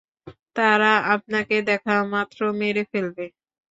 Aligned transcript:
তারা 0.55 0.91
আপনাকে 1.13 1.55
দেখামাত্র 1.69 2.39
মেরে 2.61 2.83
ফেলবে। 2.91 3.25